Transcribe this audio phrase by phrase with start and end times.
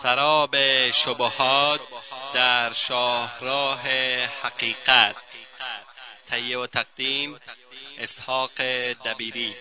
[0.00, 0.56] سراب
[0.90, 1.80] شبهات
[2.34, 3.80] در شاهراه
[4.42, 5.16] حقیقت.
[6.26, 7.36] تهیه و تقدیم
[7.98, 8.50] اسحاق
[9.04, 9.52] دبیری.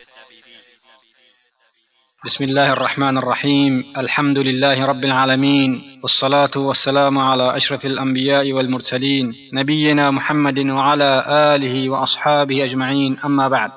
[2.25, 10.11] بسم الله الرحمن الرحيم الحمد لله رب العالمين والصلاة والسلام على أشرف الأنبياء والمرسلين نبينا
[10.11, 13.71] محمد وعلى آله وأصحابه أجمعين أما بعد.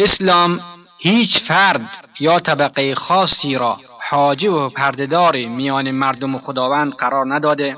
[0.00, 0.60] اسلام
[1.06, 3.78] هیچ فرد یا طبقه خاصی را
[4.10, 7.76] حاجی و پردهدار میان مردم و خداوند قرار نداده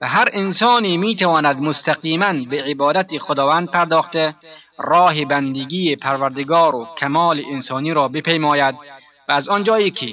[0.00, 4.34] و هر انسانی می‌تواند مستقیما به عبادت خداوند پرداخته
[4.78, 8.74] راه بندگی پروردگار و کمال انسانی را بپیماید
[9.28, 10.06] و از آنجایی که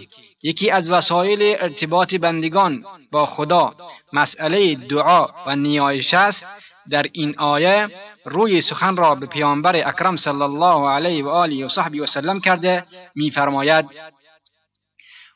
[0.43, 3.75] یکی از وسایل ارتباط بندگان با خدا
[4.13, 6.45] مسئله دعا و نیایش است.
[6.89, 7.87] در این آیه
[8.25, 12.39] روی سخن را به پیامبر اکرم صلی الله علیه و آله و صحبی و سلم
[12.39, 12.85] کرده
[13.15, 13.85] میفرماید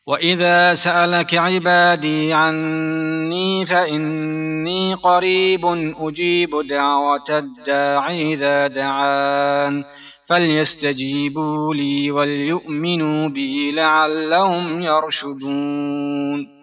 [0.08, 5.66] وإذا سألك عبادي عني فإني قريب
[6.00, 9.86] أجيب دعوة الداعي إذا دعان.
[10.30, 16.56] فليستجيبوا لي وليؤمنوا بي لعلهم يرشدون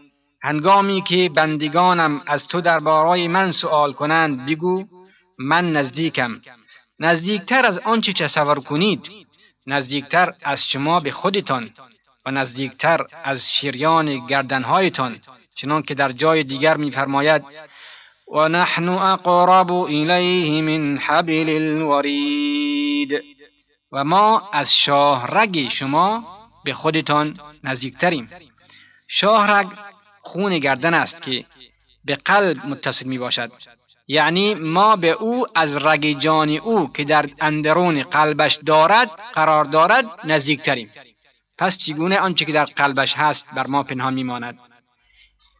[0.44, 4.84] هنگامی که بندگانم از تو دربارای من سؤال کنند بگو
[5.38, 6.40] من نزدیکم.
[7.00, 9.10] نزدیکتر از آنچه تصور کنید.
[9.66, 11.70] نزدیکتر از شما به خودتان
[12.26, 15.18] و نزدیکتر از شیریان گردنهایتان
[15.56, 17.42] چنان که در جای دیگر میفرماید
[18.34, 23.22] و نحن اقرب الیه من حبل الورید.
[23.92, 26.24] و ما از شاهرگ شما
[26.64, 28.28] به خودتان نزدیکتریم.
[29.08, 29.68] شاهرگ
[30.20, 31.44] خون گردن است که
[32.04, 33.52] به قلب متصل می باشد.
[34.08, 40.06] یعنی ما به او از رگ جان او که در اندرون قلبش دارد قرار دارد
[40.24, 40.90] نزدیکتریم.
[41.58, 44.58] پس چگونه آنچه که در قلبش هست بر ما پنهان میماند؟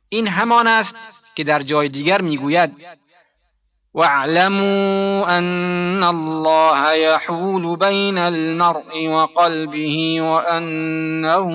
[0.09, 2.71] این همان است که در جای دیگر می‌گوید
[3.95, 11.47] واعلموا ان الله يحول بين المرء وقلبه وانه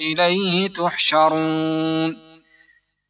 [0.00, 2.16] الیه تحشرون.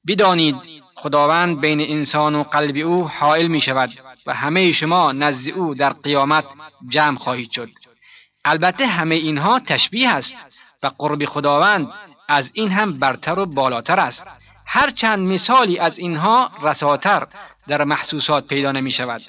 [0.08, 0.56] بدانید
[0.94, 3.90] خداوند بین انسان و قلب او حائل می شود
[4.26, 6.44] و همه شما نزد او در قیامت
[6.88, 7.68] جمع خواهید شد.
[8.44, 10.36] البته همه اینها تشبیه است
[10.82, 11.88] و قرب خداوند
[12.28, 14.26] از این هم برتر و بالاتر است.
[14.66, 17.26] هر چند مثالی از اینها رساتر
[17.68, 19.22] در محسوسات پیدا نمی شود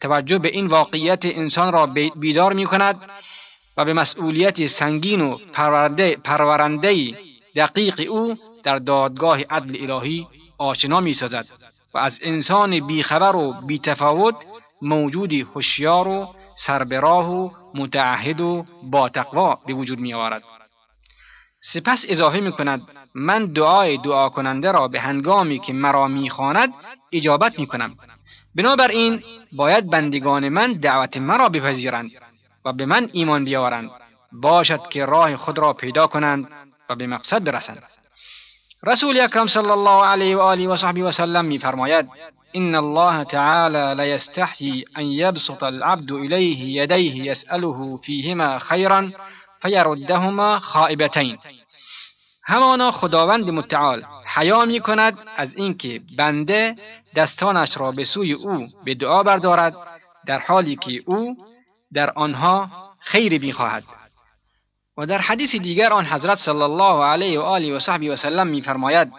[0.00, 1.86] توجه به این واقعیت انسان را
[2.16, 3.10] بیدار می کند
[3.76, 7.14] و به مسئولیت سنگین و پرورنده, پرورنده
[7.56, 10.26] دقیق او در دادگاه عدل الهی
[10.58, 11.44] آشنا می سازد
[11.94, 14.34] و از انسان بیخبر و بیتفاوت
[14.82, 20.42] موجودی هوشیار و سربراه و متعهد و با تقوا به وجود می آورد
[21.60, 22.82] سپس اضافه می کند
[23.14, 26.74] من دعای دعا کننده را به هنگامی که مرا می‌خواند
[27.12, 27.96] اجابت می کنم
[28.54, 29.22] بنابراین
[29.52, 32.10] باید بندگان من دعوت مرا بپذیرند
[32.64, 33.90] و به من ایمان بیاورند.
[34.32, 36.48] باشد که راه خود را پیدا کنند
[36.90, 37.82] و به مقصد برسند.
[38.86, 42.08] رسول اکرم صلی الله علیه و آله و صحبه و سلم میفرماید
[42.56, 49.12] إن الله تعالى لا يستحيي أن يبسط العبد إليه يديه يسأله فيهما خيرا
[49.62, 51.38] فیردهما خائبتین.
[52.44, 54.04] همانا خداوند متعال
[54.34, 56.76] حیا می کند از اینکه بنده
[57.16, 59.76] دستانش را به سوی او به دعا بردارد
[60.26, 61.36] در حالی که او
[61.92, 62.68] در آنها
[63.00, 63.84] خیر می‌خواهد.
[64.96, 68.46] و در حدیث دیگر آن حضرت صلی الله علیه و آله و صحبه و سلم
[68.46, 69.12] میفرماید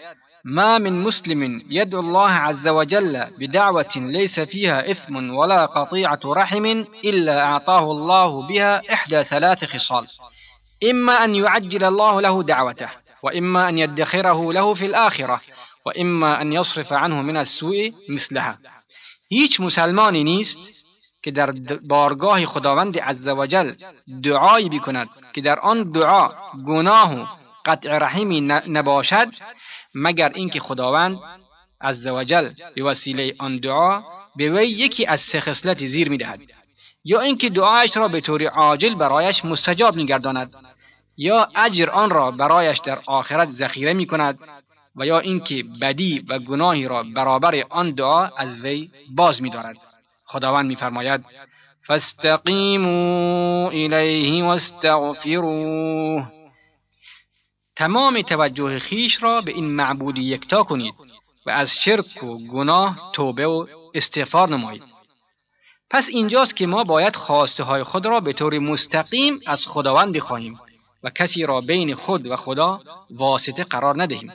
[0.46, 6.66] ما من مسلم يدعو الله عز وجل بدعوة ليس فيها إثم ولا قطيعة رحم
[7.06, 10.08] إلا أعطاه الله بها إحدى ثلاث خصال.
[10.90, 12.90] إما أن يعجل الله له دعوته
[13.24, 15.42] وإما أن يدخره له في الآخرة
[15.86, 18.58] وإما أن يصرف عنه من السوء مثلها.
[19.32, 20.88] هیچ مسلمانی نیست
[21.24, 23.76] که در بارگاه خداوند عزوجل
[24.24, 26.30] دعایی بکند که در آن دعا
[26.68, 27.26] گناه و
[27.66, 29.28] قطع رحمی نباشد
[29.96, 31.20] مگر اینکه خداوند
[31.82, 34.04] عزوجل به وسیله آن دعا
[34.36, 36.40] به وی یکی از سه خصلت زیر می‌دهد.
[37.04, 40.54] یا اینکه دعایش را به طور عاجل برایش مستجاب میگرداند
[41.18, 44.40] یا اجر آن را برایش در آخرت ذخیره می کند
[44.96, 49.78] و یا اینکه بدی و گناهی را برابر آن دعا از وی باز می دارد
[50.26, 51.26] خداوند میفرماید
[51.88, 56.28] فاستقیموا الیه واستغفروه
[57.82, 60.94] تمام توجه خیش را به این معبود یکتا کنید
[61.46, 64.84] و از شرک و گناه توبه و استغفار نمایید.
[65.90, 70.60] پس اینجاست که ما باید خواسته های خود را به طور مستقیم از خداوند بخواهیم
[71.04, 74.32] و کسی را بین خود و خدا واسطه قرار ندهیم.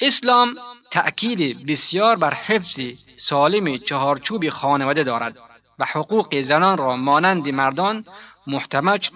[0.00, 0.56] اسلام
[0.90, 2.80] تأکید بسیار بر حفظ
[3.16, 5.36] سالم چهارچوب خانواده دارد
[5.78, 8.04] و حقوق زنان را مانند مردان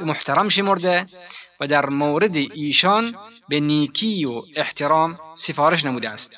[0.01, 1.07] محترم شمرده
[1.63, 3.15] و در مورد ایشان
[3.49, 6.31] به نیکی و احترام سفارش نموده است.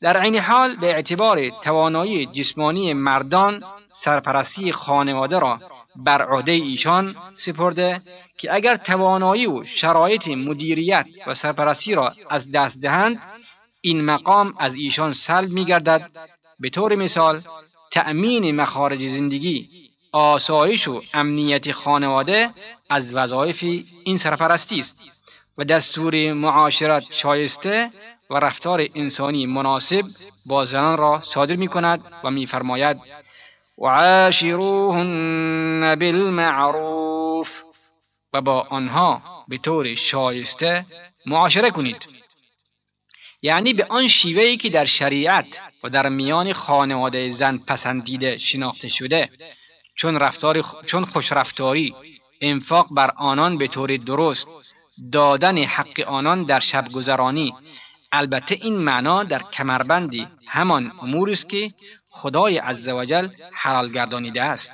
[0.00, 3.62] در عین حال به اعتبار توانایی جسمانی مردان
[3.92, 5.58] سرپرستی خانواده را
[5.96, 8.00] بر عهده ایشان سپرده
[8.38, 13.22] که اگر توانایی و شرایط مدیریت و سرپرستی را از دست دهند
[13.80, 16.10] این مقام از ایشان سلب می گردد
[16.60, 17.40] به طور مثال
[17.92, 19.81] تأمین مخارج زندگی
[20.12, 22.50] آسایش و امنیت خانواده
[22.90, 23.64] از وظایف
[24.04, 25.02] این سرپرستی است
[25.58, 27.90] و دستور معاشرت شایسته
[28.30, 30.04] و رفتار انسانی مناسب
[30.46, 32.96] با زنان را صادر می کند و میفرماید
[33.78, 35.14] وعاشروهن
[35.94, 37.62] بالمعروف
[38.32, 40.84] و با آنها به طور شایسته
[41.26, 42.08] معاشره کنید.
[43.42, 49.30] یعنی به آن شیوهی که در شریعت و در میان خانواده زن پسندیده شناخته شده.
[49.94, 51.94] چون رفتار چون خوشرفتاری
[52.40, 54.48] انفاق بر آنان به طور درست
[55.12, 57.54] دادن حق آنان در شبگذرانی
[58.12, 61.70] البته این معنا در کمربندی همان اموری است که
[62.10, 64.72] خدای عزوجل حلال گردانیده است.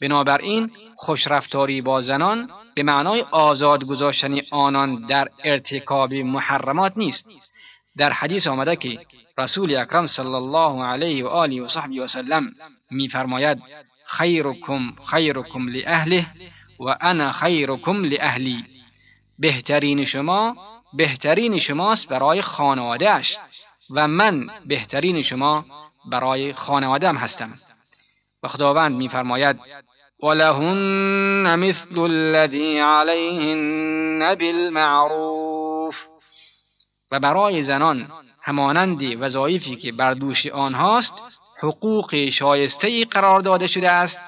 [0.00, 7.26] بنابراین خوشرفتاری با زنان به معنای آزاد گذاشتن آنان در ارتکاب محرمات نیست.
[7.96, 8.98] در حدیث آمده که
[9.38, 12.52] رسول اکرم صلی الله علیه و آله و صحبه و سلم
[12.90, 13.62] میفرماید
[14.18, 16.26] خیرکم خیرکم لاهله
[16.80, 18.64] و انا خیرکم لاهلی
[19.38, 20.56] بهترین شما
[20.92, 23.38] بهترین شماست برای خانوادهش
[23.90, 25.64] و من بهترین شما
[26.10, 27.54] برای خانوادم هستم.
[28.42, 29.56] و خداوند میفرماید
[30.22, 35.96] ولهن مثل الذي عليهن بالمعروف۔
[37.12, 38.08] و برای زنان
[38.44, 41.14] همانند وظایفی که بر دوش آنهاست
[41.62, 44.18] حقوق شایسته قرار داده شده است.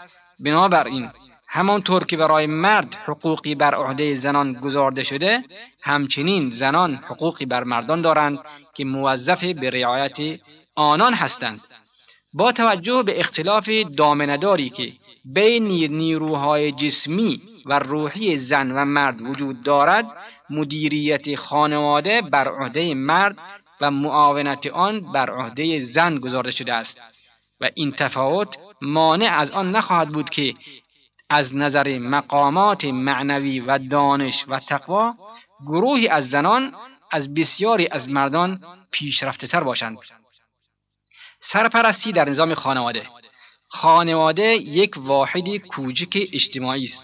[0.45, 1.11] بنابراین
[1.49, 5.45] همانطور که برای مرد حقوقی بر عهده زنان گذارده شده
[5.83, 8.39] همچنین زنان حقوقی بر مردان دارند
[8.75, 10.41] که موظف به رعایت
[10.77, 11.61] آنان هستند.
[12.33, 14.93] با توجه به اختلاف دامنداری که
[15.25, 20.07] بین نیروهای جسمی و روحی زن و مرد وجود دارد
[20.51, 23.37] مدیریت خانواده بر عهده مرد
[23.81, 26.99] و معاونت آن بر عهده زن گذارده شده است.
[27.61, 30.55] و این تفاوت مانع از آن نخواهد بود که
[31.31, 35.15] از نظر مقامات معنوی و دانش و تقوا
[35.67, 36.75] گروهی از زنان
[37.13, 39.99] از بسیاری از مردان پیشرفته تر باشند.
[41.41, 43.07] سرپرستی در نظام خانواده.
[43.69, 47.03] خانواده یک واحدی کوچک اجتماعی است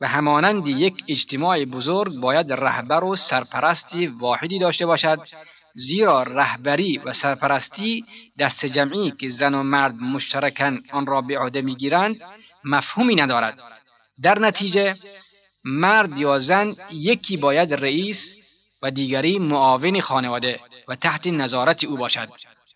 [0.00, 5.18] و همانند یک اجتماع بزرگ باید رهبر و سرپرستی واحدی داشته باشد
[5.74, 8.04] زیرا رهبری و سرپرستی
[8.38, 12.16] دست جمعی که زن و مرد مشترکن آن را به عهده می‌گیرند
[12.64, 13.58] مفهومی ندارد.
[14.22, 14.94] در نتیجه
[15.64, 18.34] مرد یا زن یکی باید رئیس
[18.82, 22.28] و دیگری معاون خانواده و تحت نظارت او باشد.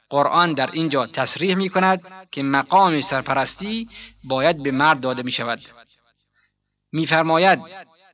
[0.08, 3.88] قرآن در اینجا تصریح می کند که مقام سرپرستی
[4.24, 5.60] باید به مرد داده می شود
[6.92, 7.58] میفرماید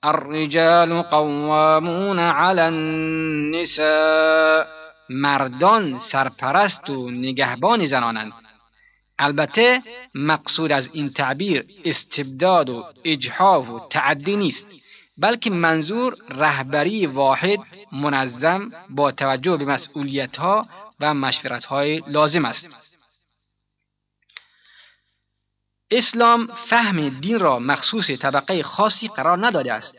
[0.02, 4.64] الرجال قوامون علی النساء.
[5.10, 8.32] مردان سرپرست و نگهبان زنانند.
[9.18, 9.82] البته
[10.14, 14.66] مقصود از این تعبیر استبداد و اجحاف و تعدی نیست
[15.18, 17.58] بلکه منظور رهبری واحد
[17.92, 20.66] منظم با توجه به مسئولیت ها
[21.00, 22.97] و مشورت های لازم است.
[25.90, 29.94] اسلام فهم دین را مخصوص طبقه خاصی قرار نداده است.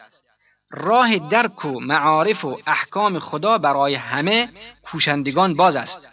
[0.72, 4.50] راه درک و معارف و احکام خدا برای همه
[4.84, 6.10] کوشندگان باز است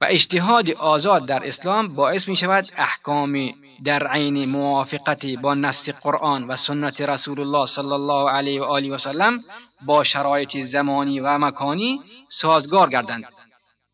[0.00, 3.50] و اجتهاد آزاد در اسلام باعث می شود احکام
[3.84, 8.94] در عین موافقت با نص قرآن و سنت رسول الله صلی الله علیه و آله
[8.94, 9.44] و سلم
[9.86, 13.24] با شرایط زمانی و مکانی سازگار گردند.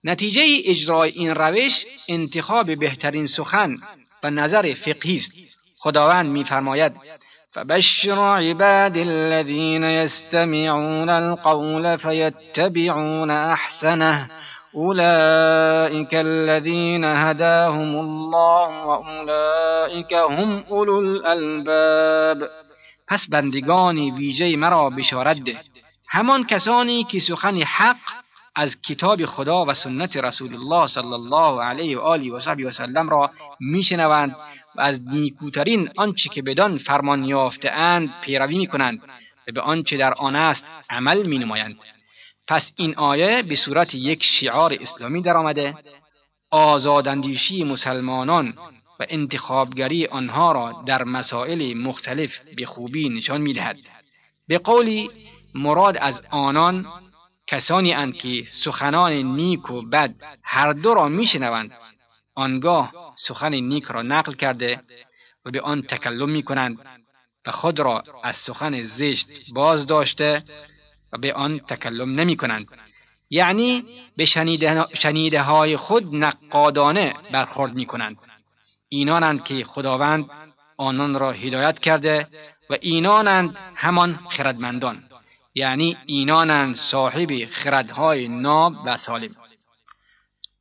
[0.05, 3.77] نتیجه اجرای این روش انتخاب بهترین سخن
[4.31, 5.33] نظر فقهی است.
[5.79, 6.93] خداوند میفرماید
[7.57, 14.27] فبشر عباد الذين يستمعون القول فيتبعون احسنه
[14.75, 22.49] اولئك الذين هداهم الله واولئك هم اولو الالباب.
[23.09, 25.61] پس بندگان ویژه مرا بشارت ده.
[26.09, 28.26] همان کسانی که سخن حق
[28.59, 32.71] از کتاب خدا و سنت رسول الله صلی الله علیه و آله و صحبی و
[32.71, 34.37] سلم را میشنوند
[34.77, 39.03] و از نیکوترین آنچه که بدان فرمان یافته اند پیروی می‌کنند
[39.49, 41.77] و به آنچه در آن است عمل مینمایند.
[42.49, 45.75] پس این آیه به صورت یک شعار اسلامی درآمده.
[46.51, 48.55] آزاداندیشی مسلمانان
[49.01, 53.77] و انتخابگری آنها را در مسائل مختلف به خوبی نشان می‌دهد.
[54.49, 55.11] به قولی
[55.55, 56.87] مراد از آنان
[57.47, 61.73] کسانی اند که سخنان نیک و بد هر دو را میشنوند
[62.35, 64.83] آنگاه سخن نیک را نقل کرده
[65.45, 66.79] و به آن تکلم می کنند
[67.47, 70.43] و خود را از سخن زشت باز داشته
[71.13, 72.67] و به آن تکلم نمی کنند
[73.31, 73.85] یعنی
[74.17, 74.25] به
[74.95, 78.17] شنیده, های خود نقادانه برخورد می کنند
[78.89, 80.31] اینانند که خداوند
[80.77, 82.29] آنان را هدایت کرده
[82.71, 85.03] و اینانند همان خردمندان.
[85.57, 89.29] یعنی اینانند صاحب خردهای ناب و سالم.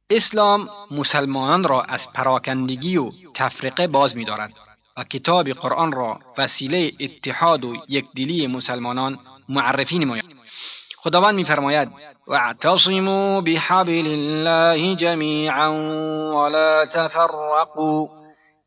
[0.09, 4.53] اسلام مسلمانان را از پراکندگی و تفرقه باز می‌دارد
[4.97, 10.25] و کتاب قرآن را وسیله اتحاد و یکدلی مسلمانان معرفی نماید.
[10.97, 11.89] خداوند میفرماید
[12.27, 15.71] واعتصموا بحبل الله جمیعا
[16.35, 18.07] ولا تفرقوا.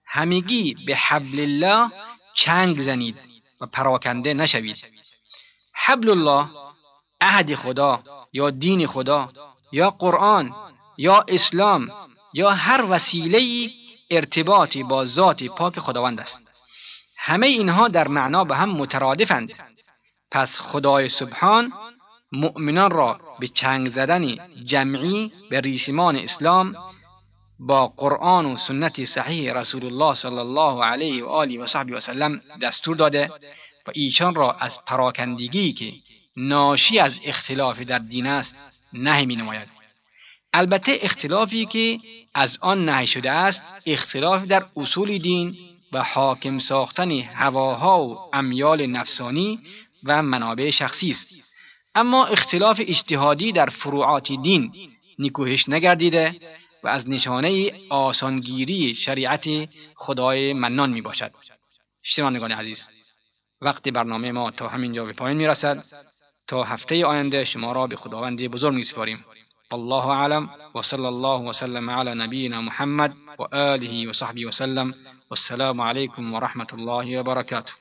[0.07, 1.91] همگی به حبل الله
[2.35, 3.19] چنگ زنید
[3.61, 4.77] و پراکنده نشوید.
[5.85, 6.49] حبل الله
[7.21, 9.29] عهد خدا یا دین خدا
[9.73, 10.55] یا قرآن
[10.99, 11.89] یا اسلام
[12.35, 13.71] یا هر وسیله
[14.11, 16.41] ارتباطی با ذات پاک خداوند است.
[17.19, 19.51] همه اینها در معنا به هم مترادفند.
[20.31, 21.73] پس خدای سبحان
[22.33, 26.75] مؤمنان را به چنگ زدن جمعی به ریسمان اسلام
[27.59, 32.01] با قرآن و سنت صحیح رسول الله صلی الله علیه و آله و صحبی و
[32.01, 33.29] سلم دستور داده
[33.89, 35.93] و ایشان را از پراکندگی که
[36.37, 38.57] ناشی از اختلاف در دین است
[38.93, 39.69] نهی می نماید
[40.53, 41.99] البته اختلافی که
[42.35, 45.57] از آن نهی شده است اختلاف در اصول دین
[45.93, 49.61] و حاکم ساختن هواها و امیال نفسانی
[50.05, 51.55] و منابع شخصی است.
[51.95, 54.73] اما اختلاف اجتهادی در فروعات دین
[55.19, 56.35] نیکوهش نگردیده
[56.85, 59.49] و از نشانه آسانگیری شریعت
[59.95, 61.31] خدای منان می باشد
[62.03, 62.89] شنوندگان عزیز
[63.61, 65.85] وقتی برنامه ما تا همینجا به پایین می رسد
[66.47, 69.25] تا هفته آینده شما را به خداوند بزرگ می سپاریم
[69.73, 74.95] الله أعلم وصلى الله وسلم على نبينا محمد وآله وصحبه وسلم
[75.31, 77.73] والسلام عليكم ورحمة الله وبركاته